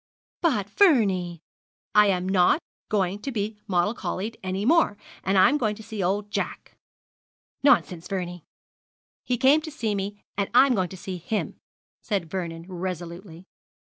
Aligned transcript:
'But 0.41 0.67
Vernie' 0.71 1.43
'I 1.93 2.07
am 2.07 2.27
not 2.27 2.59
going 2.89 3.19
to 3.19 3.31
be 3.31 3.59
mollicoddled 3.67 4.35
any 4.41 4.65
more, 4.65 4.97
and 5.23 5.37
I'm 5.37 5.59
going 5.59 5.75
to 5.75 5.83
see 5.83 6.01
old 6.01 6.31
Jack.' 6.31 6.75
'Nonsense, 7.61 8.07
Vernie.' 8.07 8.43
'He 9.21 9.37
came 9.37 9.61
to 9.61 9.69
see 9.69 9.93
me, 9.93 10.23
and 10.35 10.49
I'm 10.55 10.73
going 10.73 10.89
to 10.89 10.97
see 10.97 11.17
him,' 11.17 11.59
said 12.01 12.31
Vernon, 12.31 12.65
resolutely. 12.67 13.45